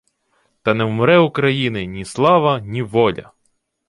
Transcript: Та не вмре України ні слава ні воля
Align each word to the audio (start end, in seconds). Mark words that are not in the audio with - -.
Та 0.61 0.73
не 0.73 0.83
вмре 0.85 1.17
України 1.19 1.85
ні 1.85 2.05
слава 2.05 2.59
ні 2.59 2.81
воля 2.83 3.31